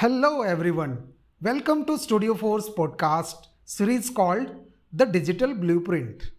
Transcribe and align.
Hello, 0.00 0.40
everyone. 0.40 0.92
Welcome 1.42 1.84
to 1.84 1.98
Studio 1.98 2.32
4's 2.32 2.70
podcast 2.70 3.48
series 3.66 4.08
called 4.08 4.46
The 4.94 5.04
Digital 5.04 5.52
Blueprint. 5.52 6.30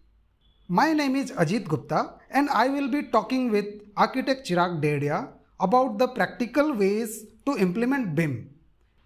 My 0.66 0.92
name 0.92 1.14
is 1.14 1.30
Ajit 1.30 1.68
Gupta, 1.68 2.14
and 2.32 2.50
I 2.50 2.66
will 2.66 2.88
be 2.88 3.04
talking 3.04 3.52
with 3.52 3.66
architect 3.96 4.48
Chirag 4.48 4.82
Dedia 4.82 5.28
about 5.60 5.98
the 5.98 6.08
practical 6.08 6.74
ways 6.74 7.24
to 7.46 7.56
implement 7.56 8.16
BIM 8.16 8.50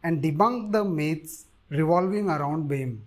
and 0.02 0.22
debunk 0.22 0.72
the 0.72 0.82
myths 0.82 1.44
revolving 1.68 2.30
around 2.30 2.66
BIM. 2.66 3.06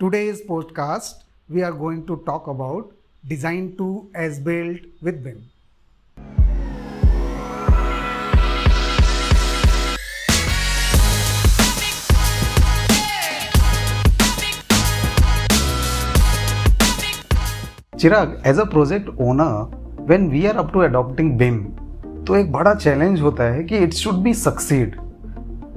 Today's 0.00 0.40
podcast, 0.40 1.24
we 1.50 1.62
are 1.62 1.72
going 1.72 2.06
to 2.06 2.22
talk 2.24 2.46
about 2.46 2.90
design 3.26 3.76
to 3.76 4.10
as 4.14 4.40
built 4.40 4.80
with 5.02 5.22
BIM. 5.22 5.44
Chirag 17.98 18.34
as 18.46 18.58
a 18.60 18.64
project 18.70 19.08
owner 19.20 20.04
when 20.08 20.28
we 20.30 20.44
are 20.46 20.56
up 20.56 20.70
to 20.72 20.80
adopting 20.80 21.30
BIM 21.38 21.56
तो 22.26 22.36
एक 22.36 22.50
बड़ा 22.52 22.74
challenge 22.74 23.20
होता 23.20 23.44
है 23.44 23.64
कि 23.64 23.76
it 23.76 23.94
should 23.94 24.22
be 24.22 24.34
succeed 24.34 24.94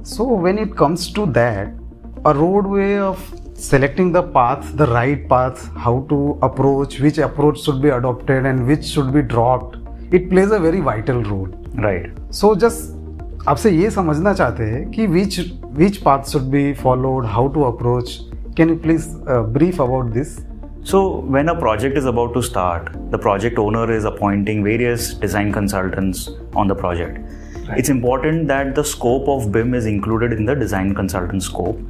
so 0.06 0.24
when 0.42 0.58
it 0.58 0.74
comes 0.78 1.12
to 1.16 1.24
that 1.38 2.26
a 2.26 2.32
road 2.32 2.66
way 2.66 2.98
of 2.98 3.24
selecting 3.60 4.12
the 4.14 4.22
path 4.34 4.70
the 4.76 4.88
right 4.90 5.26
path 5.28 5.64
how 5.78 6.00
to 6.10 6.20
approach 6.42 7.00
which 7.00 7.18
approach 7.20 7.58
should 7.58 7.80
be 7.82 7.88
adopted 7.90 8.46
and 8.46 8.60
which 8.66 8.84
should 8.84 9.10
be 9.12 9.22
dropped 9.34 10.14
it 10.14 10.28
plays 10.30 10.52
a 10.52 10.58
very 10.58 10.80
vital 10.82 11.22
role 11.24 11.52
right 11.78 12.20
so 12.32 12.54
just 12.56 13.48
आपसे 13.48 13.70
ये 13.70 13.90
समझना 13.90 14.34
चाहते 14.34 14.64
हैं 14.64 14.90
कि 14.90 15.06
which 15.08 15.40
which 15.74 15.96
path 15.96 16.30
should 16.32 16.48
be 16.50 16.72
followed 16.82 17.26
how 17.26 17.48
to 17.48 17.62
approach 17.64 18.18
can 18.56 18.68
you 18.68 18.76
please 18.78 19.08
brief 19.28 19.80
about 19.80 20.12
this 20.12 20.38
So, 20.84 21.20
when 21.20 21.48
a 21.48 21.54
project 21.54 21.96
is 21.96 22.06
about 22.06 22.34
to 22.34 22.42
start, 22.42 22.90
the 23.12 23.18
project 23.18 23.56
owner 23.56 23.90
is 23.92 24.04
appointing 24.04 24.64
various 24.64 25.14
design 25.14 25.52
consultants 25.52 26.28
on 26.56 26.66
the 26.66 26.74
project. 26.74 27.20
Right. 27.68 27.78
It's 27.78 27.88
important 27.88 28.48
that 28.48 28.74
the 28.74 28.82
scope 28.82 29.28
of 29.28 29.52
BIM 29.52 29.74
is 29.74 29.86
included 29.86 30.32
in 30.32 30.44
the 30.44 30.56
design 30.56 30.92
consultant 30.92 31.44
scope 31.44 31.80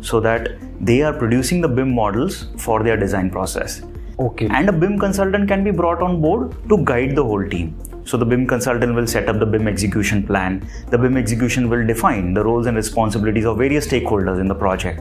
so 0.00 0.18
that 0.18 0.48
they 0.80 1.02
are 1.02 1.12
producing 1.12 1.60
the 1.60 1.68
BIM 1.68 1.94
models 1.94 2.48
for 2.58 2.82
their 2.82 2.96
design 2.96 3.30
process. 3.30 3.82
okay 4.18 4.48
And 4.50 4.68
a 4.68 4.72
BIM 4.72 4.98
consultant 4.98 5.46
can 5.46 5.62
be 5.62 5.70
brought 5.70 6.02
on 6.02 6.20
board 6.20 6.56
to 6.70 6.84
guide 6.84 7.14
the 7.14 7.22
whole 7.22 7.48
team. 7.48 7.76
So 8.04 8.16
the 8.16 8.24
BIM 8.24 8.46
consultant 8.46 8.94
will 8.94 9.06
set 9.06 9.28
up 9.28 9.38
the 9.38 9.46
BIM 9.46 9.68
execution 9.68 10.26
plan. 10.26 10.66
The 10.88 10.98
BIM 10.98 11.16
execution 11.16 11.68
will 11.68 11.86
define 11.86 12.34
the 12.34 12.44
roles 12.44 12.66
and 12.66 12.76
responsibilities 12.76 13.44
of 13.44 13.58
various 13.58 13.86
stakeholders 13.86 14.40
in 14.40 14.48
the 14.48 14.54
project. 14.54 15.00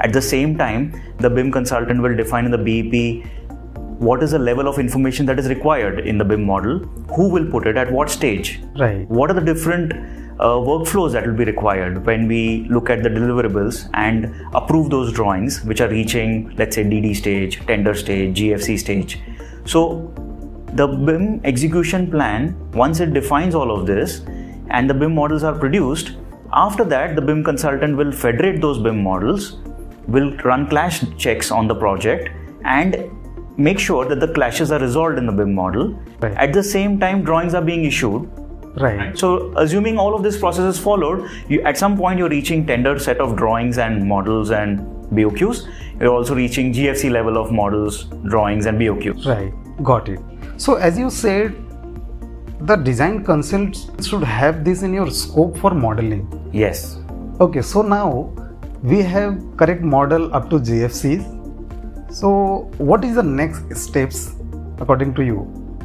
At 0.00 0.12
the 0.12 0.22
same 0.22 0.58
time, 0.58 1.00
the 1.18 1.30
BIM 1.30 1.52
consultant 1.52 2.02
will 2.02 2.16
define 2.16 2.44
in 2.44 2.50
the 2.50 2.58
BEP 2.58 3.26
what 3.98 4.22
is 4.22 4.32
the 4.32 4.38
level 4.38 4.66
of 4.66 4.78
information 4.78 5.26
that 5.26 5.38
is 5.38 5.48
required 5.48 6.00
in 6.00 6.18
the 6.18 6.24
BIM 6.24 6.44
model, 6.44 6.80
who 7.14 7.28
will 7.28 7.48
put 7.48 7.66
it 7.66 7.76
at 7.76 7.92
what 7.92 8.10
stage, 8.10 8.60
right 8.76 9.08
what 9.08 9.30
are 9.30 9.34
the 9.34 9.40
different 9.40 9.92
uh, 10.40 10.58
workflows 10.68 11.12
that 11.12 11.26
will 11.26 11.36
be 11.36 11.44
required 11.44 12.04
when 12.04 12.26
we 12.26 12.66
look 12.68 12.90
at 12.90 13.02
the 13.02 13.08
deliverables 13.08 13.88
and 13.94 14.34
approve 14.54 14.90
those 14.90 15.12
drawings 15.12 15.62
which 15.64 15.80
are 15.80 15.88
reaching 15.88 16.54
let's 16.56 16.74
say 16.74 16.82
dd 16.82 17.14
stage 17.14 17.64
tender 17.66 17.94
stage 17.94 18.36
gfc 18.36 18.78
stage 18.78 19.20
so 19.64 20.12
the 20.74 20.86
bim 20.86 21.40
execution 21.44 22.10
plan 22.10 22.56
once 22.72 23.00
it 23.00 23.12
defines 23.12 23.54
all 23.54 23.70
of 23.76 23.86
this 23.86 24.20
and 24.70 24.88
the 24.88 24.94
bim 24.94 25.14
models 25.14 25.42
are 25.42 25.54
produced 25.64 26.12
after 26.52 26.84
that 26.84 27.16
the 27.16 27.22
bim 27.30 27.42
consultant 27.44 27.96
will 27.96 28.12
federate 28.12 28.60
those 28.60 28.78
bim 28.78 29.02
models 29.02 29.58
will 30.08 30.30
run 30.50 30.68
clash 30.68 31.02
checks 31.18 31.50
on 31.50 31.68
the 31.68 31.74
project 31.74 32.30
and 32.64 32.96
make 33.56 33.78
sure 33.78 34.04
that 34.06 34.20
the 34.20 34.28
clashes 34.38 34.72
are 34.72 34.80
resolved 34.80 35.18
in 35.18 35.26
the 35.26 35.32
bim 35.32 35.54
model 35.54 35.92
Right. 36.20 36.34
at 36.36 36.52
the 36.52 36.62
same 36.62 36.98
time 36.98 37.22
drawings 37.22 37.54
are 37.54 37.62
being 37.62 37.84
issued 37.84 38.28
right 38.80 39.18
so, 39.18 39.52
assuming 39.58 39.98
all 39.98 40.14
of 40.14 40.22
this 40.22 40.38
process 40.38 40.74
is 40.76 40.82
followed, 40.82 41.28
you, 41.48 41.60
at 41.62 41.76
some 41.76 41.94
point 41.96 42.18
you're 42.18 42.30
reaching 42.30 42.66
tender 42.66 42.98
set 42.98 43.18
of 43.18 43.36
drawings 43.36 43.76
and 43.76 44.08
models 44.08 44.50
and 44.50 44.78
BOQs. 45.14 45.68
You're 46.00 46.14
also 46.14 46.34
reaching 46.34 46.72
GFC 46.72 47.10
level 47.10 47.36
of 47.36 47.52
models, 47.52 48.04
drawings, 48.30 48.64
and 48.64 48.80
BOQs. 48.80 49.26
Right, 49.26 49.52
got 49.84 50.08
it. 50.08 50.20
So, 50.62 50.74
as 50.76 50.96
you 50.96 51.10
said, 51.10 51.54
the 52.60 52.76
design 52.76 53.24
consultants 53.24 54.06
should 54.08 54.22
have 54.22 54.64
this 54.64 54.82
in 54.82 54.94
your 54.94 55.10
scope 55.10 55.56
for 55.58 55.74
modeling. 55.74 56.22
Yes. 56.52 57.00
Okay, 57.40 57.62
so 57.62 57.82
now 57.82 58.32
we 58.84 59.02
have 59.02 59.40
correct 59.56 59.82
model 59.82 60.32
up 60.32 60.48
to 60.50 60.60
GFCs. 60.60 62.14
So, 62.14 62.70
what 62.78 63.04
is 63.04 63.16
the 63.16 63.24
next 63.24 63.76
steps 63.76 64.36
according 64.78 65.14
to 65.14 65.24
you? 65.24 65.40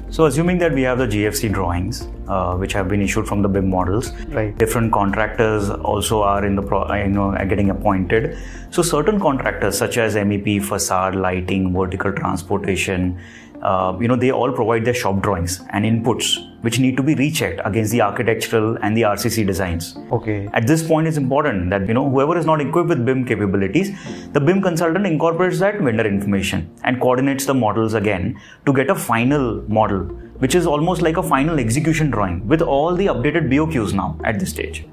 So, 0.10 0.26
assuming 0.26 0.60
that 0.60 0.74
we 0.74 0.84
have 0.84 1.00
the 1.00 1.08
GFC 1.08 1.52
drawings, 1.52 2.08
uh, 2.28 2.56
which 2.56 2.72
have 2.74 2.88
been 2.88 3.02
issued 3.02 3.28
from 3.28 3.42
the 3.42 3.50
BIM 3.50 3.70
models, 3.70 4.12
Right. 4.30 4.58
different 4.58 4.94
contractors 4.94 5.70
also 5.70 6.22
are 6.22 6.46
in 6.46 6.56
the 6.56 6.62
pro- 6.62 6.94
you 6.94 7.08
know 7.08 7.26
are 7.34 7.46
getting 7.46 7.72
appointed. 7.72 8.38
So, 8.70 8.82
certain 8.84 9.20
contractors 9.20 9.78
such 9.78 9.98
as 9.98 10.16
MEP, 10.16 10.59
facade, 10.59 11.16
lighting, 11.16 11.74
vertical 11.74 12.14
transportation, 12.14 13.18
uh, 13.67 13.97
you 14.00 14.07
know, 14.07 14.16
they 14.16 14.31
all 14.31 14.51
provide 14.51 14.85
their 14.85 14.94
shop 14.94 15.22
drawings 15.22 15.61
and 15.72 15.83
inputs 15.85 16.28
which 16.61 16.79
need 16.79 16.97
to 16.97 17.03
be 17.03 17.13
rechecked 17.16 17.61
against 17.66 17.91
the 17.91 18.01
architectural 18.01 18.78
and 18.81 18.97
the 18.97 19.01
RCC 19.01 19.45
designs. 19.45 19.97
Okay, 20.11 20.50
At 20.53 20.67
this 20.67 20.85
point, 20.88 21.07
it's 21.07 21.17
important 21.17 21.69
that 21.69 21.88
you 21.88 21.94
know 21.94 22.09
whoever 22.09 22.38
is 22.38 22.45
not 22.45 22.61
equipped 22.61 22.89
with 22.89 23.05
BIM 23.05 23.25
capabilities, 23.25 23.91
the 24.33 24.39
BIM 24.39 24.61
consultant 24.61 25.05
incorporates 25.05 25.59
that 25.59 25.79
vendor 25.79 26.07
information 26.07 26.69
and 26.83 27.00
coordinates 27.01 27.45
the 27.45 27.53
models 27.53 27.94
again 27.94 28.39
to 28.66 28.73
get 28.73 28.89
a 28.89 28.95
final 28.95 29.63
model, 29.79 29.99
which 30.45 30.55
is 30.55 30.66
almost 30.66 31.01
like 31.01 31.17
a 31.17 31.23
final 31.23 31.59
execution 31.59 32.09
drawing 32.09 32.47
with 32.47 32.61
all 32.61 32.95
the 32.95 33.07
updated 33.07 33.49
BOQs 33.53 33.94
now 33.94 34.19
at 34.23 34.39
this 34.39 34.49
stage. 34.49 34.85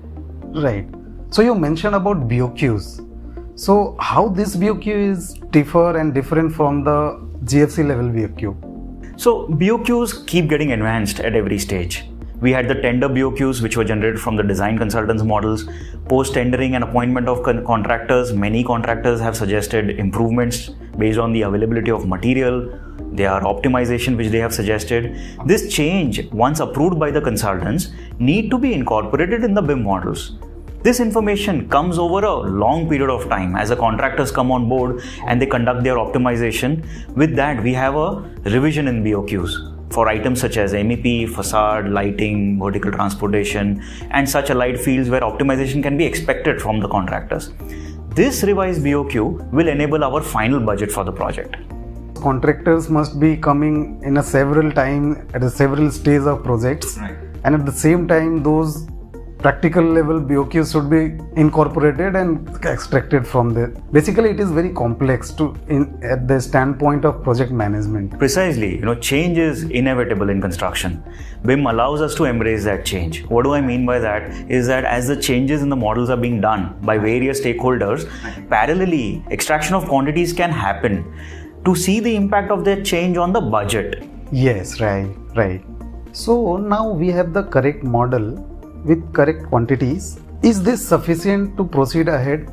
right. 0.68 0.86
So, 1.30 1.42
you 1.42 1.54
mentioned 1.54 1.96
about 1.96 2.28
BOQs. 2.28 3.00
So, 3.58 3.96
how 4.00 4.28
this 4.28 4.56
BOQ 4.56 4.86
is 4.86 5.34
differ 5.50 5.96
and 5.98 6.14
different 6.14 6.54
from 6.54 6.84
the 6.84 6.98
GFC 7.44 7.86
level 7.86 8.06
BOQ? 8.08 9.20
So 9.20 9.48
BOQs 9.48 10.26
keep 10.26 10.48
getting 10.48 10.72
advanced 10.72 11.20
at 11.20 11.34
every 11.34 11.58
stage. 11.58 12.04
We 12.40 12.52
had 12.52 12.68
the 12.68 12.74
tender 12.74 13.08
BOQs, 13.08 13.60
which 13.62 13.76
were 13.76 13.84
generated 13.84 14.18
from 14.18 14.36
the 14.36 14.42
design 14.42 14.78
consultants 14.78 15.22
models. 15.22 15.66
Post 16.08 16.34
tendering 16.34 16.74
and 16.74 16.82
appointment 16.82 17.28
of 17.28 17.42
con- 17.42 17.64
contractors, 17.66 18.32
many 18.32 18.64
contractors 18.64 19.20
have 19.20 19.36
suggested 19.36 19.90
improvements 19.90 20.70
based 20.96 21.18
on 21.18 21.32
the 21.32 21.42
availability 21.42 21.90
of 21.90 22.08
material, 22.08 22.80
their 23.12 23.40
optimization, 23.40 24.16
which 24.16 24.28
they 24.28 24.38
have 24.38 24.54
suggested. 24.54 25.14
This 25.44 25.72
change, 25.72 26.24
once 26.32 26.60
approved 26.60 26.98
by 26.98 27.10
the 27.10 27.20
consultants, 27.20 27.90
need 28.18 28.50
to 28.50 28.58
be 28.58 28.72
incorporated 28.72 29.44
in 29.44 29.52
the 29.52 29.62
BIM 29.62 29.82
models. 29.82 30.38
This 30.84 31.00
information 31.00 31.66
comes 31.70 31.98
over 31.98 32.26
a 32.26 32.36
long 32.62 32.90
period 32.90 33.08
of 33.08 33.26
time 33.30 33.56
as 33.56 33.70
the 33.70 33.76
contractors 33.76 34.30
come 34.30 34.52
on 34.52 34.68
board 34.68 35.02
and 35.26 35.40
they 35.40 35.46
conduct 35.46 35.82
their 35.82 35.96
optimization. 35.96 36.86
With 37.16 37.34
that, 37.36 37.62
we 37.62 37.72
have 37.72 37.94
a 37.94 38.20
revision 38.44 38.86
in 38.86 39.02
BOQs 39.02 39.94
for 39.94 40.08
items 40.08 40.42
such 40.42 40.58
as 40.58 40.74
MEP, 40.74 41.30
facade, 41.30 41.88
lighting, 41.88 42.58
vertical 42.58 42.92
transportation, 42.92 43.82
and 44.10 44.28
such 44.28 44.50
allied 44.50 44.78
fields 44.78 45.08
where 45.08 45.22
optimization 45.22 45.82
can 45.82 45.96
be 45.96 46.04
expected 46.04 46.60
from 46.60 46.80
the 46.80 46.88
contractors. 46.88 47.50
This 48.10 48.42
revised 48.42 48.82
BOQ 48.82 49.52
will 49.52 49.68
enable 49.68 50.04
our 50.04 50.20
final 50.20 50.60
budget 50.60 50.92
for 50.92 51.02
the 51.02 51.12
project. 51.12 51.56
contractors 52.24 52.88
must 52.96 53.18
be 53.22 53.36
coming 53.36 54.00
in 54.02 54.16
a 54.18 54.22
several 54.22 54.70
time 54.72 55.28
at 55.34 55.42
a 55.48 55.50
several 55.50 55.90
stage 55.90 56.26
of 56.32 56.42
projects 56.42 56.96
and 57.44 57.54
at 57.56 57.66
the 57.66 57.76
same 57.80 58.06
time 58.12 58.42
those 58.42 58.86
practical 59.44 59.84
level 59.84 60.20
BOQs 60.28 60.72
should 60.72 60.88
be 60.88 61.00
incorporated 61.38 62.16
and 62.16 62.48
extracted 62.64 63.26
from 63.26 63.52
there. 63.52 63.72
Basically, 63.92 64.30
it 64.30 64.40
is 64.40 64.50
very 64.50 64.70
complex 64.72 65.32
to 65.40 65.54
in 65.68 65.82
at 66.02 66.26
the 66.26 66.40
standpoint 66.40 67.04
of 67.04 67.22
project 67.22 67.52
management. 67.52 68.18
Precisely, 68.18 68.70
you 68.76 68.86
know, 68.88 68.94
change 68.94 69.36
is 69.36 69.64
inevitable 69.64 70.30
in 70.30 70.40
construction. 70.40 71.04
BIM 71.44 71.66
allows 71.66 72.00
us 72.00 72.14
to 72.20 72.24
embrace 72.24 72.64
that 72.64 72.86
change. 72.86 73.20
What 73.34 73.44
do 73.44 73.52
I 73.52 73.60
mean 73.60 73.84
by 73.84 73.98
that? 73.98 74.22
Is 74.50 74.66
that 74.68 74.86
as 74.86 75.08
the 75.08 75.18
changes 75.28 75.60
in 75.60 75.68
the 75.68 75.76
models 75.76 76.08
are 76.08 76.16
being 76.16 76.40
done 76.40 76.64
by 76.80 76.96
various 76.96 77.42
stakeholders, 77.42 78.08
parallelly, 78.54 79.30
extraction 79.30 79.74
of 79.74 79.86
quantities 79.92 80.32
can 80.32 80.50
happen 80.50 80.98
to 81.66 81.74
see 81.74 82.00
the 82.00 82.16
impact 82.16 82.50
of 82.50 82.64
that 82.64 82.82
change 82.94 83.18
on 83.18 83.34
the 83.34 83.42
budget. 83.42 84.08
Yes, 84.32 84.80
right, 84.80 85.14
right. 85.36 85.62
So 86.12 86.56
now 86.56 86.88
we 86.88 87.08
have 87.10 87.32
the 87.34 87.42
correct 87.42 87.82
model 87.82 88.26
with 88.84 89.12
correct 89.12 89.44
quantities. 89.48 90.20
Is 90.42 90.62
this 90.62 90.86
sufficient 90.86 91.56
to 91.56 91.64
proceed 91.64 92.08
ahead? 92.08 92.52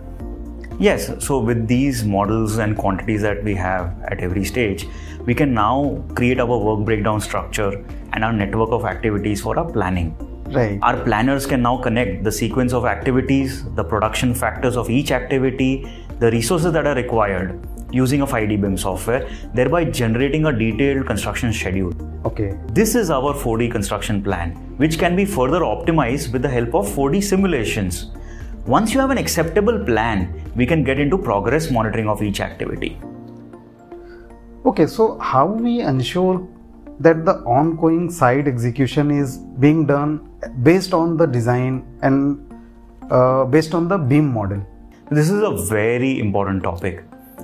Yes, 0.80 1.12
so 1.24 1.40
with 1.40 1.68
these 1.68 2.04
models 2.04 2.58
and 2.58 2.78
quantities 2.78 3.22
that 3.22 3.44
we 3.44 3.54
have 3.56 3.94
at 4.06 4.22
every 4.22 4.46
stage, 4.46 4.88
we 5.26 5.36
can 5.36 5.54
now 5.54 6.04
create 6.16 6.40
our 6.40 6.58
work 6.58 6.86
breakdown 6.86 7.22
structure 7.22 7.86
and 8.14 8.24
our 8.24 8.34
network 8.34 8.72
of 8.72 8.86
activities 8.86 9.42
for 9.42 9.60
our 9.60 9.70
planning. 9.72 10.16
Right. 10.52 10.80
Our 10.82 11.04
planners 11.04 11.46
can 11.46 11.62
now 11.62 11.78
connect 11.78 12.24
the 12.24 12.32
sequence 12.32 12.74
of 12.74 12.86
activities, 12.86 13.64
the 13.76 13.84
production 13.84 14.34
factors 14.34 14.76
of 14.76 14.90
each 14.90 15.12
activity, 15.12 15.86
the 16.20 16.32
resources 16.32 16.74
that 16.74 16.88
are 16.88 16.96
required 16.96 17.68
using 17.92 18.22
a 18.22 18.26
5D 18.26 18.62
BIM 18.62 18.78
software, 18.78 19.30
thereby 19.54 19.86
generating 19.86 20.46
a 20.46 20.52
detailed 20.52 21.06
construction 21.06 21.54
schedule. 21.54 21.94
Okay. 22.26 22.58
This 22.68 22.96
is 22.96 23.10
our 23.10 23.34
4D 23.34 23.72
construction 23.72 24.24
plan, 24.24 24.52
which 24.78 24.98
can 24.98 25.16
be 25.16 25.26
further 25.26 25.62
optimized 25.62 26.32
with 26.32 26.42
the 26.42 26.50
help 26.50 26.76
of 26.76 26.88
4D 26.88 27.24
simulations. 27.24 28.12
Once 28.66 28.94
you 28.94 29.00
have 29.00 29.10
an 29.10 29.18
acceptable 29.18 29.84
plan, 29.86 30.52
we 30.56 30.66
can 30.66 30.84
get 30.84 31.00
into 31.00 31.18
progress 31.18 31.72
monitoring 31.72 32.08
of 32.08 32.22
each 32.22 32.40
activity. 32.40 33.00
Okay, 34.66 34.86
so 34.86 35.18
how 35.18 35.48
we 35.48 35.82
ensure 35.82 36.48
that 37.00 37.26
the 37.26 37.38
ongoing 37.40 38.12
site 38.12 38.48
execution 38.48 39.10
is 39.10 39.38
being 39.60 39.88
done 39.88 40.30
based 40.62 40.94
on 40.94 41.18
the 41.18 41.26
design 41.26 41.84
and 42.04 42.48
uh, 43.10 43.46
based 43.46 43.74
on 43.74 43.88
the 43.88 43.98
BIM 43.98 44.32
model? 44.32 44.66
This 45.10 45.30
is 45.30 45.42
a 45.42 45.52
very 45.66 46.20
important 46.20 46.64
topic. 46.64 47.04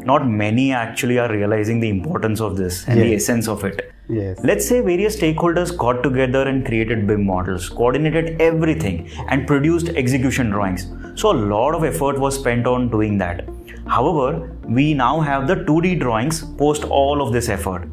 Not 0.10 0.28
many 0.42 0.72
actually 0.72 1.20
are 1.20 1.30
realizing 1.32 1.80
the 1.82 1.90
importance 1.90 2.40
of 2.40 2.58
this 2.58 2.88
and 2.88 3.00
the 3.02 3.14
essence 3.16 3.48
of 3.48 3.64
it. 3.70 3.92
Yes. 4.10 4.40
Let's 4.50 4.66
say 4.66 4.80
various 4.80 5.18
stakeholders 5.20 5.76
got 5.78 6.02
together 6.02 6.48
and 6.48 6.66
created 6.66 7.06
BIM 7.08 7.26
models, 7.26 7.68
coordinated 7.68 8.42
everything, 8.42 9.10
and 9.28 9.46
produced 9.46 9.90
execution 9.90 10.50
drawings. 10.50 10.88
So, 11.16 11.32
a 11.32 11.38
lot 11.54 11.76
of 11.76 11.84
effort 11.84 12.18
was 12.18 12.36
spent 12.40 12.68
on 12.68 12.90
doing 12.90 13.18
that. 13.18 13.50
However, 13.88 14.50
we 14.80 14.94
now 14.94 15.20
have 15.20 15.48
the 15.48 15.56
2D 15.56 16.00
drawings 16.00 16.42
post 16.64 16.86
all 16.86 17.22
of 17.26 17.34
this 17.34 17.50
effort. 17.50 17.90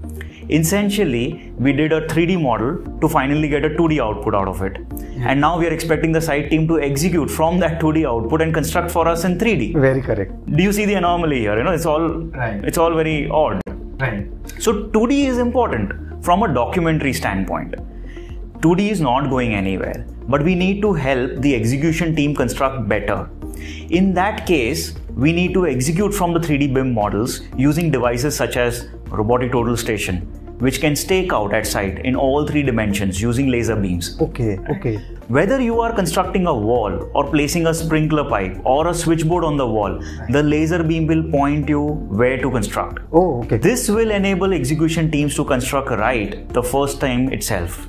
Essentially, 0.50 1.52
we 1.58 1.72
did 1.72 1.92
a 1.92 2.06
3D 2.06 2.40
model 2.40 2.78
to 3.00 3.08
finally 3.08 3.48
get 3.48 3.64
a 3.64 3.70
2D 3.70 3.98
output 4.00 4.34
out 4.34 4.48
of 4.48 4.60
it. 4.62 4.76
And 5.30 5.40
now 5.40 5.58
we 5.58 5.66
are 5.66 5.72
expecting 5.72 6.12
the 6.12 6.20
site 6.20 6.50
team 6.50 6.68
to 6.68 6.80
execute 6.80 7.30
from 7.30 7.58
that 7.60 7.80
2D 7.80 8.06
output 8.06 8.42
and 8.42 8.52
construct 8.52 8.90
for 8.90 9.08
us 9.08 9.24
in 9.24 9.38
3D. 9.38 9.72
Very 9.80 10.02
correct. 10.02 10.32
Do 10.46 10.62
you 10.62 10.72
see 10.72 10.84
the 10.84 10.94
anomaly 10.94 11.40
here? 11.40 11.56
You 11.56 11.64
know, 11.64 11.72
it's 11.72 11.86
all 11.86 12.08
Right. 12.42 12.62
it's 12.64 12.76
all 12.78 12.94
very 12.94 13.28
odd. 13.30 13.60
Right. 13.98 14.26
So 14.58 14.84
2D 14.88 15.26
is 15.26 15.38
important 15.38 16.24
from 16.24 16.42
a 16.42 16.52
documentary 16.52 17.12
standpoint. 17.12 17.74
2D 18.60 18.90
is 18.90 19.00
not 19.00 19.30
going 19.30 19.54
anywhere, 19.54 20.06
but 20.28 20.42
we 20.42 20.54
need 20.54 20.82
to 20.82 20.92
help 20.92 21.40
the 21.40 21.54
execution 21.54 22.14
team 22.14 22.34
construct 22.34 22.88
better. 22.88 23.28
In 23.90 24.12
that 24.14 24.46
case, 24.46 24.94
we 25.16 25.32
need 25.32 25.54
to 25.54 25.66
execute 25.66 26.12
from 26.12 26.32
the 26.32 26.40
3D 26.40 26.74
BIM 26.74 26.92
models 26.92 27.42
using 27.56 27.90
devices 27.90 28.34
such 28.36 28.56
as 28.56 28.88
robotic 29.10 29.52
total 29.52 29.76
station, 29.76 30.22
which 30.58 30.80
can 30.80 30.96
stake 30.96 31.32
out 31.32 31.54
at 31.54 31.66
site 31.66 32.04
in 32.04 32.16
all 32.16 32.46
three 32.46 32.62
dimensions 32.62 33.22
using 33.22 33.48
laser 33.48 33.76
beams. 33.76 34.20
Okay. 34.20 34.58
Okay. 34.70 34.96
Whether 35.28 35.60
you 35.60 35.80
are 35.80 35.92
constructing 35.92 36.46
a 36.46 36.54
wall 36.54 37.10
or 37.14 37.30
placing 37.30 37.66
a 37.68 37.74
sprinkler 37.74 38.28
pipe 38.28 38.60
or 38.64 38.88
a 38.88 38.94
switchboard 38.94 39.44
on 39.44 39.56
the 39.56 39.66
wall, 39.66 40.02
the 40.30 40.42
laser 40.42 40.82
beam 40.82 41.06
will 41.06 41.22
point 41.30 41.68
you 41.68 41.80
where 41.80 42.36
to 42.36 42.50
construct. 42.50 42.98
Oh, 43.12 43.42
okay. 43.44 43.56
This 43.56 43.88
will 43.88 44.10
enable 44.10 44.52
execution 44.52 45.10
teams 45.10 45.34
to 45.36 45.44
construct 45.44 45.90
right 45.90 46.48
the 46.52 46.62
first 46.62 47.00
time 47.00 47.32
itself. 47.32 47.88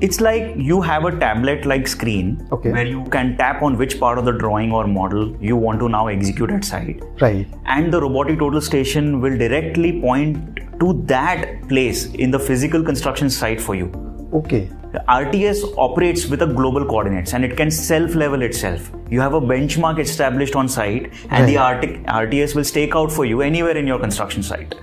It's 0.00 0.20
like 0.20 0.54
you 0.56 0.80
have 0.80 1.04
a 1.04 1.18
tablet 1.18 1.66
like 1.66 1.88
screen 1.88 2.46
Okay. 2.52 2.70
where 2.70 2.86
you 2.86 3.02
can 3.06 3.36
tap 3.36 3.62
on 3.62 3.76
which 3.76 3.98
part 3.98 4.16
of 4.16 4.24
the 4.24 4.30
drawing 4.32 4.70
or 4.70 4.86
model 4.86 5.36
you 5.40 5.56
want 5.56 5.80
to 5.80 5.88
now 5.88 6.06
execute 6.06 6.50
at 6.52 6.64
site. 6.64 7.02
Right. 7.20 7.48
And 7.66 7.92
the 7.92 8.00
robotic 8.00 8.38
total 8.38 8.60
station 8.60 9.20
will 9.20 9.36
directly 9.36 10.00
point 10.00 10.60
to 10.78 10.92
that 11.06 11.66
place 11.68 12.06
in 12.14 12.30
the 12.30 12.38
physical 12.38 12.84
construction 12.84 13.28
site 13.28 13.60
for 13.60 13.74
you. 13.74 13.90
Okay. 14.32 14.70
The 14.92 15.02
RTS 15.08 15.74
operates 15.76 16.26
with 16.26 16.42
a 16.42 16.46
global 16.46 16.84
coordinates 16.84 17.34
and 17.34 17.44
it 17.44 17.56
can 17.56 17.70
self 17.70 18.14
level 18.14 18.42
itself. 18.42 18.90
You 19.10 19.20
have 19.20 19.34
a 19.34 19.40
benchmark 19.40 19.98
established 19.98 20.54
on 20.54 20.68
site 20.68 21.12
and 21.30 21.48
the 21.48 21.56
RT- 21.56 22.04
RTS 22.06 22.54
will 22.54 22.64
stake 22.64 22.94
out 22.94 23.10
for 23.10 23.24
you 23.24 23.40
anywhere 23.42 23.76
in 23.76 23.86
your 23.86 23.98
construction 23.98 24.42
site. 24.44 24.74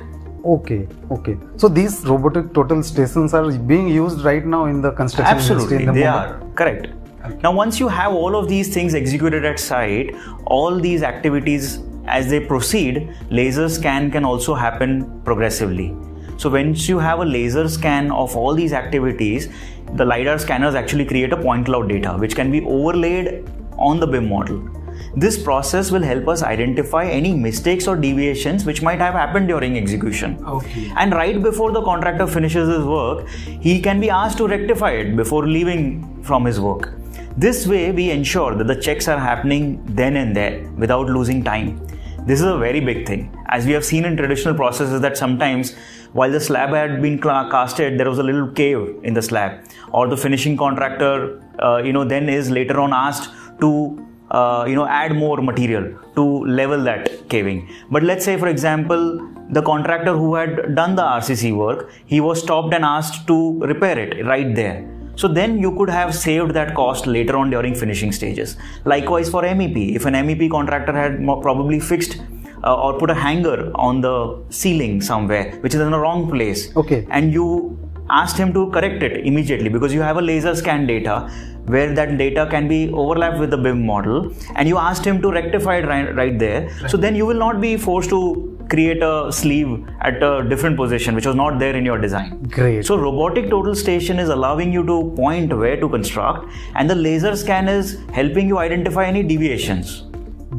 Okay. 0.45 0.87
Okay. 1.09 1.37
So 1.57 1.67
these 1.67 2.05
robotic 2.05 2.53
total 2.53 2.83
stations 2.83 3.33
are 3.33 3.51
being 3.51 3.87
used 3.87 4.23
right 4.23 4.45
now 4.45 4.65
in 4.65 4.81
the 4.81 4.91
construction 4.91 5.37
Absolutely, 5.37 5.77
industry. 5.77 5.87
In 5.87 5.93
the 5.93 5.99
they 6.01 6.05
moment. 6.05 6.43
are 6.43 6.53
correct. 6.53 7.41
Now, 7.41 7.51
once 7.51 7.79
you 7.79 7.87
have 7.87 8.13
all 8.13 8.35
of 8.35 8.47
these 8.47 8.71
things 8.71 8.93
executed 8.93 9.45
at 9.45 9.59
site, 9.59 10.15
all 10.45 10.79
these 10.79 11.01
activities 11.01 11.79
as 12.05 12.29
they 12.29 12.39
proceed, 12.39 13.11
laser 13.31 13.67
scan 13.67 14.11
can 14.11 14.23
also 14.23 14.53
happen 14.53 15.21
progressively. 15.23 15.95
So, 16.37 16.51
once 16.51 16.87
you 16.87 16.99
have 16.99 17.19
a 17.19 17.25
laser 17.25 17.67
scan 17.67 18.11
of 18.11 18.35
all 18.35 18.53
these 18.53 18.73
activities, 18.73 19.49
the 19.93 20.05
LiDAR 20.05 20.37
scanners 20.37 20.75
actually 20.75 21.05
create 21.05 21.33
a 21.33 21.37
point 21.37 21.65
cloud 21.65 21.89
data 21.89 22.15
which 22.17 22.35
can 22.35 22.51
be 22.51 22.61
overlaid 22.61 23.49
on 23.77 23.99
the 23.99 24.05
BIM 24.05 24.29
model. 24.29 24.84
This 25.15 25.41
process 25.41 25.91
will 25.91 26.01
help 26.01 26.27
us 26.27 26.43
identify 26.43 27.05
any 27.05 27.33
mistakes 27.33 27.87
or 27.87 27.95
deviations 27.95 28.65
which 28.65 28.81
might 28.81 28.99
have 28.99 29.13
happened 29.13 29.47
during 29.47 29.77
execution. 29.77 30.43
Okay. 30.45 30.91
And 30.95 31.13
right 31.13 31.41
before 31.41 31.71
the 31.71 31.81
contractor 31.81 32.27
finishes 32.27 32.69
his 32.69 32.85
work, 32.85 33.27
he 33.29 33.81
can 33.81 33.99
be 33.99 34.09
asked 34.09 34.37
to 34.39 34.47
rectify 34.47 34.91
it 34.91 35.15
before 35.15 35.47
leaving 35.47 36.23
from 36.23 36.45
his 36.45 36.59
work. 36.59 36.93
This 37.37 37.67
way, 37.67 37.91
we 37.91 38.11
ensure 38.11 38.55
that 38.55 38.67
the 38.67 38.75
checks 38.75 39.07
are 39.07 39.19
happening 39.19 39.83
then 39.85 40.15
and 40.15 40.35
there 40.35 40.69
without 40.77 41.07
losing 41.07 41.43
time. 41.43 41.85
This 42.25 42.39
is 42.39 42.45
a 42.47 42.57
very 42.57 42.79
big 42.79 43.05
thing. 43.05 43.37
As 43.49 43.65
we 43.65 43.73
have 43.73 43.85
seen 43.85 44.03
in 44.05 44.17
traditional 44.17 44.55
processes, 44.55 45.01
that 45.01 45.15
sometimes 45.15 45.75
while 46.13 46.31
the 46.31 46.39
slab 46.39 46.69
had 46.69 47.01
been 47.01 47.19
casted, 47.19 47.99
there 47.99 48.09
was 48.09 48.19
a 48.19 48.23
little 48.23 48.47
cave 48.47 48.95
in 49.03 49.13
the 49.13 49.21
slab, 49.21 49.63
or 49.91 50.07
the 50.07 50.17
finishing 50.17 50.55
contractor, 50.57 51.43
uh, 51.61 51.77
you 51.77 51.91
know, 51.91 52.05
then 52.05 52.29
is 52.29 52.49
later 52.49 52.79
on 52.79 52.93
asked 52.93 53.29
to 53.59 54.07
uh, 54.31 54.65
you 54.67 54.75
know 54.75 54.87
add 54.87 55.15
more 55.15 55.41
material 55.41 55.93
to 56.15 56.23
level 56.45 56.83
that 56.83 57.29
caving. 57.29 57.69
But 57.91 58.03
let's 58.03 58.25
say 58.25 58.37
for 58.37 58.47
example 58.47 59.31
the 59.49 59.61
contractor 59.61 60.13
who 60.13 60.33
had 60.35 60.73
done 60.73 60.95
the 60.95 61.03
rcc 61.03 61.55
work 61.55 61.91
he 62.07 62.19
was 62.19 62.41
stopped 62.41 62.73
and 62.73 62.83
asked 62.83 63.27
to 63.27 63.59
repair 63.61 63.97
it 63.99 64.25
right 64.25 64.55
there. 64.55 64.89
So 65.15 65.27
then 65.29 65.59
you 65.59 65.75
could 65.77 65.89
have 65.89 66.13
saved 66.13 66.51
that 66.55 66.75
cost 66.75 67.07
later 67.07 67.37
on 67.37 67.49
during 67.49 67.73
finishing 67.73 68.11
stages. 68.11 68.57
Likewise 68.83 69.29
for 69.29 69.43
mep 69.43 69.77
if 69.77 70.05
an 70.05 70.13
mep 70.27 70.49
contractor 70.49 70.93
had 70.93 71.23
probably 71.41 71.79
fixed 71.79 72.17
uh, 72.63 72.75
or 72.75 72.97
put 72.97 73.09
a 73.09 73.13
hanger 73.13 73.71
on 73.75 74.01
the 74.01 74.43
ceiling 74.49 75.01
somewhere 75.01 75.51
which 75.61 75.75
is 75.75 75.81
in 75.81 75.91
the 75.91 75.99
wrong 75.99 76.29
place 76.29 76.75
Okay. 76.75 77.05
and 77.11 77.31
you 77.31 77.77
asked 78.09 78.37
him 78.37 78.53
to 78.53 78.69
correct 78.71 79.03
it 79.03 79.25
immediately 79.25 79.69
because 79.69 79.93
you 79.93 80.01
have 80.01 80.17
a 80.17 80.21
laser 80.21 80.55
scan 80.55 80.85
data 80.85 81.29
where 81.65 81.93
that 81.93 82.17
data 82.17 82.47
can 82.49 82.67
be 82.67 82.91
overlapped 82.91 83.39
with 83.39 83.49
the 83.49 83.57
BIM 83.57 83.85
model 83.85 84.31
and 84.55 84.67
you 84.67 84.77
asked 84.77 85.03
him 85.03 85.21
to 85.21 85.31
rectify 85.31 85.77
it 85.77 85.85
right, 85.85 86.15
right 86.15 86.37
there. 86.37 86.69
So 86.87 86.97
then 86.97 87.15
you 87.15 87.25
will 87.25 87.37
not 87.37 87.59
be 87.59 87.75
forced 87.75 88.09
to 88.11 88.51
create 88.69 89.01
a 89.01 89.31
sleeve 89.31 89.87
at 90.01 90.21
a 90.21 90.47
different 90.47 90.77
position 90.77 91.15
which 91.15 91.25
was 91.25 91.35
not 91.35 91.59
there 91.59 91.75
in 91.75 91.85
your 91.85 91.97
design. 91.99 92.43
Great. 92.43 92.85
So 92.85 92.97
robotic 92.97 93.49
total 93.49 93.75
station 93.75 94.19
is 94.19 94.29
allowing 94.29 94.71
you 94.71 94.85
to 94.85 95.13
point 95.15 95.55
where 95.57 95.79
to 95.79 95.89
construct 95.89 96.51
and 96.75 96.89
the 96.89 96.95
laser 96.95 97.35
scan 97.35 97.67
is 97.67 97.99
helping 98.13 98.47
you 98.47 98.59
identify 98.59 99.05
any 99.05 99.23
deviations. 99.23 100.03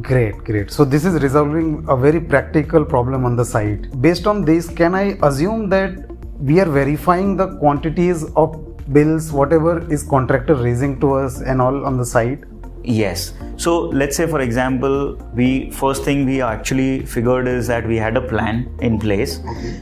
Great, 0.01 0.37
great. 0.43 0.71
So 0.71 0.85
this 0.85 1.05
is 1.05 1.21
resolving 1.21 1.85
a 1.87 1.97
very 1.97 2.21
practical 2.21 2.85
problem 2.85 3.25
on 3.25 3.35
the 3.35 3.43
site. 3.43 3.99
Based 4.01 4.27
on 4.27 4.45
this, 4.45 4.69
can 4.69 4.93
I 4.93 5.17
assume 5.23 5.69
that 5.69 6.16
we 6.39 6.59
are 6.59 6.65
verifying 6.65 7.35
the 7.37 7.57
quantities 7.57 8.23
of 8.35 8.77
bills, 8.93 9.31
whatever 9.31 9.79
is 9.91 10.03
contractor 10.03 10.55
raising 10.55 10.99
to 10.99 11.13
us 11.13 11.41
and 11.41 11.61
all 11.61 11.85
on 11.85 11.97
the 11.97 12.05
site? 12.05 12.43
Yes. 12.83 13.33
So 13.57 13.79
let's 13.79 14.15
say, 14.15 14.27
for 14.27 14.39
example, 14.39 15.15
we 15.33 15.71
first 15.71 16.03
thing 16.03 16.25
we 16.25 16.41
actually 16.41 17.05
figured 17.05 17.47
is 17.47 17.67
that 17.67 17.85
we 17.85 17.97
had 17.97 18.15
a 18.15 18.21
plan 18.21 18.73
in 18.81 18.97
place. 18.97 19.39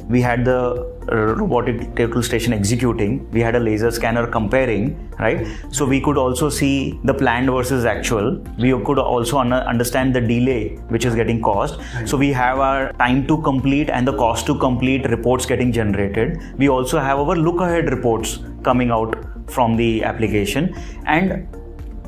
We 0.07 0.21
had 0.21 0.45
the 0.45 0.94
Uh, 1.11 1.35
robotic 1.35 1.95
total 1.95 2.23
station 2.23 2.51
executing. 2.51 3.29
We 3.29 3.39
had 3.39 3.55
a 3.55 3.59
laser 3.59 3.91
scanner 3.91 4.25
comparing, 4.25 4.85
right? 5.19 5.45
So 5.69 5.85
we 5.85 6.01
could 6.01 6.17
also 6.17 6.49
see 6.49 6.99
the 7.03 7.13
planned 7.13 7.47
versus 7.47 7.85
actual. 7.85 8.41
We 8.57 8.71
could 8.83 8.97
also 8.97 9.37
un- 9.37 9.53
understand 9.53 10.15
the 10.15 10.21
delay 10.21 10.77
which 10.87 11.05
is 11.05 11.13
getting 11.13 11.43
caused. 11.43 11.79
So 12.05 12.17
we 12.17 12.31
have 12.31 12.57
our 12.57 12.91
time 12.93 13.27
to 13.27 13.39
complete 13.43 13.91
and 13.91 14.07
the 14.07 14.17
cost 14.17 14.47
to 14.47 14.55
complete 14.57 15.07
reports 15.07 15.45
getting 15.45 15.71
generated. 15.71 16.41
We 16.57 16.69
also 16.69 16.97
have 16.97 17.19
our 17.19 17.35
look 17.35 17.61
ahead 17.61 17.91
reports 17.91 18.39
coming 18.63 18.89
out 18.89 19.15
from 19.47 19.75
the 19.75 20.03
application 20.03 20.73
and 21.05 21.47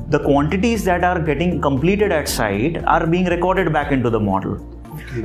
the 0.08 0.18
quantities 0.18 0.84
that 0.86 1.04
are 1.04 1.20
getting 1.20 1.60
completed 1.60 2.10
at 2.10 2.28
site 2.28 2.82
are 2.84 3.06
being 3.06 3.26
recorded 3.26 3.72
back 3.72 3.92
into 3.92 4.10
the 4.10 4.18
model. 4.18 4.58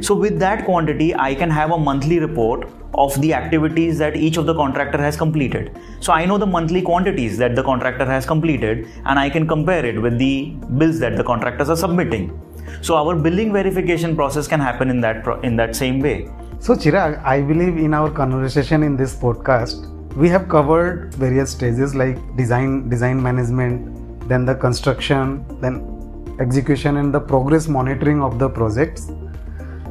So 0.01 0.13
with 0.13 0.37
that 0.39 0.65
quantity, 0.65 1.15
I 1.15 1.33
can 1.33 1.49
have 1.49 1.71
a 1.71 1.77
monthly 1.77 2.19
report 2.19 2.69
of 2.93 3.19
the 3.21 3.33
activities 3.33 3.97
that 3.97 4.15
each 4.15 4.37
of 4.37 4.45
the 4.45 4.53
contractor 4.53 4.97
has 4.97 5.15
completed. 5.17 5.77
So 5.99 6.13
I 6.13 6.25
know 6.25 6.37
the 6.37 6.45
monthly 6.45 6.81
quantities 6.81 7.37
that 7.37 7.55
the 7.55 7.63
contractor 7.63 8.05
has 8.05 8.25
completed 8.25 8.87
and 9.05 9.17
I 9.19 9.29
can 9.29 9.47
compare 9.47 9.85
it 9.85 10.01
with 10.01 10.17
the 10.17 10.51
bills 10.77 10.99
that 10.99 11.17
the 11.17 11.23
contractors 11.23 11.69
are 11.69 11.77
submitting. 11.77 12.39
So 12.81 12.95
our 12.95 13.15
billing 13.15 13.53
verification 13.53 14.15
process 14.15 14.47
can 14.47 14.59
happen 14.59 14.89
in 14.89 15.01
that 15.01 15.23
pro- 15.23 15.39
in 15.41 15.55
that 15.57 15.75
same 15.75 15.99
way. 15.99 16.29
So 16.59 16.75
Chirag, 16.75 17.21
I 17.23 17.41
believe 17.41 17.77
in 17.77 17.93
our 17.93 18.09
conversation 18.09 18.83
in 18.83 18.95
this 18.95 19.15
podcast, 19.15 19.89
we 20.15 20.29
have 20.29 20.47
covered 20.47 21.13
various 21.15 21.51
stages 21.51 21.95
like 21.95 22.17
design, 22.37 22.87
design 22.89 23.21
management, 23.21 24.29
then 24.29 24.45
the 24.45 24.55
construction, 24.55 25.45
then 25.59 26.35
execution 26.39 26.97
and 26.97 27.13
the 27.13 27.19
progress 27.19 27.67
monitoring 27.67 28.21
of 28.21 28.39
the 28.39 28.49
projects. 28.49 29.11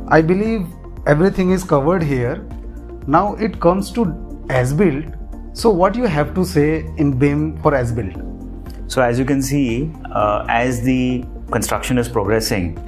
I 0.08 0.20
believe 0.22 0.66
everything 1.06 1.50
is 1.50 1.64
covered 1.64 2.02
here. 2.02 2.46
Now 3.06 3.34
it 3.34 3.60
comes 3.60 3.90
to 3.92 4.46
as 4.48 4.72
built. 4.72 5.04
So 5.54 5.70
what 5.70 5.96
you 5.96 6.04
have 6.04 6.34
to 6.34 6.44
say 6.44 6.86
in 6.96 7.18
BIM 7.18 7.60
for 7.62 7.74
as 7.74 7.92
built? 7.92 8.14
So 8.86 9.02
as 9.02 9.18
you 9.18 9.24
can 9.24 9.42
see, 9.42 9.90
uh, 10.12 10.46
as 10.48 10.82
the 10.82 11.24
construction 11.50 11.98
is 11.98 12.08
progressing, 12.08 12.78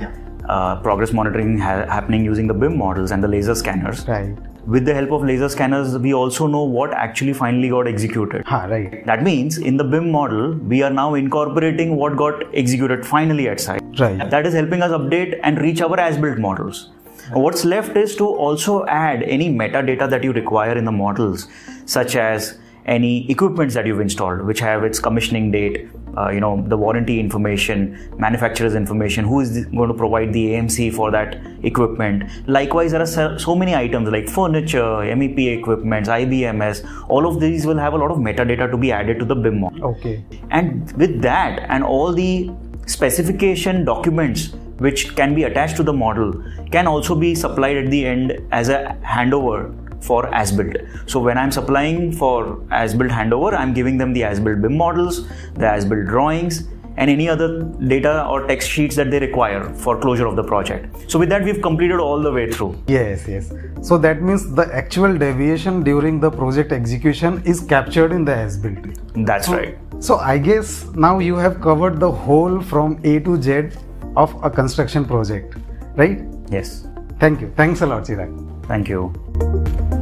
uh, 0.48 0.76
progress 0.82 1.12
monitoring 1.12 1.58
ha- 1.58 1.86
happening 1.86 2.24
using 2.24 2.46
the 2.46 2.54
BIM 2.54 2.78
models 2.78 3.10
and 3.10 3.22
the 3.22 3.28
laser 3.28 3.54
scanners. 3.54 4.06
Right. 4.06 4.36
With 4.66 4.86
the 4.86 4.94
help 4.94 5.10
of 5.10 5.24
laser 5.24 5.48
scanners, 5.50 5.98
we 5.98 6.14
also 6.14 6.46
know 6.46 6.62
what 6.62 6.94
actually 6.94 7.34
finally 7.34 7.68
got 7.68 7.86
executed. 7.86 8.46
Ha, 8.46 8.64
right. 8.64 9.04
That 9.04 9.22
means 9.22 9.58
in 9.58 9.76
the 9.76 9.84
BIM 9.84 10.10
model, 10.10 10.54
we 10.54 10.82
are 10.82 10.90
now 10.90 11.14
incorporating 11.14 11.96
what 11.96 12.16
got 12.16 12.42
executed 12.54 13.04
finally 13.04 13.48
at 13.48 13.60
site. 13.60 13.82
Right. 13.98 14.30
That 14.30 14.46
is 14.46 14.54
helping 14.54 14.80
us 14.80 14.90
update 14.90 15.38
and 15.42 15.60
reach 15.60 15.82
our 15.82 16.00
as 16.00 16.16
built 16.16 16.38
models. 16.38 16.90
What's 17.32 17.64
left 17.64 17.96
is 17.96 18.16
to 18.16 18.26
also 18.26 18.84
add 18.86 19.22
any 19.22 19.48
metadata 19.48 20.08
that 20.10 20.24
you 20.24 20.32
require 20.32 20.76
in 20.76 20.84
the 20.84 20.92
models, 20.92 21.48
such 21.86 22.16
as 22.16 22.58
any 22.86 23.30
equipments 23.30 23.74
that 23.74 23.86
you've 23.86 24.00
installed, 24.00 24.42
which 24.42 24.60
have 24.60 24.84
its 24.84 24.98
commissioning 25.00 25.50
date, 25.50 25.88
uh, 26.16 26.28
you 26.28 26.40
know, 26.40 26.62
the 26.68 26.76
warranty 26.76 27.18
information, 27.18 28.14
manufacturer's 28.18 28.74
information, 28.74 29.24
who 29.24 29.40
is 29.40 29.64
going 29.66 29.88
to 29.88 29.94
provide 29.94 30.32
the 30.32 30.48
AMC 30.50 30.92
for 30.92 31.10
that 31.10 31.36
equipment. 31.62 32.24
Likewise, 32.46 32.92
there 32.92 33.00
are 33.00 33.06
so, 33.06 33.36
so 33.38 33.54
many 33.54 33.74
items 33.74 34.08
like 34.10 34.28
furniture, 34.28 34.78
MEP 34.78 35.58
equipments, 35.58 36.08
IBMS. 36.08 37.06
All 37.08 37.26
of 37.26 37.40
these 37.40 37.66
will 37.66 37.78
have 37.78 37.94
a 37.94 37.96
lot 37.96 38.10
of 38.10 38.18
metadata 38.18 38.70
to 38.70 38.76
be 38.76 38.92
added 38.92 39.18
to 39.18 39.24
the 39.24 39.34
BIM 39.34 39.60
model. 39.60 39.84
Okay. 39.96 40.24
And 40.50 40.92
with 40.92 41.22
that 41.22 41.66
and 41.68 41.82
all 41.82 42.12
the 42.12 42.50
specification 42.86 43.84
documents 43.84 44.54
which 44.78 45.14
can 45.16 45.34
be 45.34 45.44
attached 45.44 45.76
to 45.76 45.82
the 45.82 45.92
model 45.92 46.32
can 46.70 46.86
also 46.86 47.14
be 47.14 47.34
supplied 47.34 47.76
at 47.76 47.90
the 47.90 48.04
end 48.04 48.32
as 48.52 48.68
a 48.68 48.96
handover 49.02 49.72
for 50.02 50.32
as 50.34 50.52
built. 50.52 50.76
So 51.06 51.20
when 51.20 51.38
I'm 51.38 51.50
supplying 51.50 52.12
for 52.12 52.62
as 52.70 52.94
built 52.94 53.10
handover, 53.10 53.54
I'm 53.54 53.72
giving 53.72 53.96
them 53.98 54.12
the 54.12 54.24
as 54.24 54.38
built 54.38 54.60
BIM 54.60 54.76
models, 54.76 55.26
the 55.54 55.70
as 55.70 55.84
built 55.84 56.06
drawings, 56.06 56.64
and 56.96 57.10
any 57.10 57.28
other 57.28 57.62
data 57.88 58.24
or 58.26 58.46
text 58.46 58.70
sheets 58.70 58.94
that 58.96 59.10
they 59.10 59.18
require 59.18 59.72
for 59.74 60.00
closure 60.00 60.26
of 60.26 60.36
the 60.36 60.44
project. 60.44 61.10
So 61.10 61.18
with 61.18 61.28
that, 61.30 61.42
we've 61.42 61.60
completed 61.60 61.98
all 61.98 62.22
the 62.22 62.30
way 62.30 62.50
through. 62.50 62.80
Yes, 62.86 63.26
yes. 63.26 63.52
So 63.82 63.98
that 63.98 64.22
means 64.22 64.54
the 64.54 64.72
actual 64.72 65.16
deviation 65.18 65.82
during 65.82 66.20
the 66.20 66.30
project 66.30 66.72
execution 66.72 67.42
is 67.44 67.60
captured 67.60 68.12
in 68.12 68.24
the 68.24 68.34
as 68.34 68.56
built. 68.56 68.86
That's 69.26 69.48
right. 69.48 69.76
So 69.98 70.18
I 70.18 70.38
guess 70.38 70.84
now 70.94 71.18
you 71.18 71.36
have 71.36 71.60
covered 71.60 71.98
the 71.98 72.10
whole 72.10 72.60
from 72.60 73.00
A 73.04 73.18
to 73.20 73.40
Z 73.42 73.70
of 74.16 74.34
a 74.44 74.50
construction 74.50 75.04
project, 75.04 75.56
right? 75.96 76.22
Yes. 76.50 76.86
Thank 77.20 77.40
you. 77.40 77.52
Thanks 77.56 77.80
a 77.80 77.86
lot, 77.86 78.04
Chirag. 78.04 78.66
Thank 78.66 78.88
you. 78.88 79.93